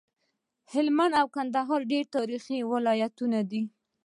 هلمند 0.73 1.13
او 1.21 1.25
کندهار 1.35 1.81
ډير 1.91 2.05
تاريخي 2.15 2.57
ولايتونه 2.71 3.39
دي 3.51 3.61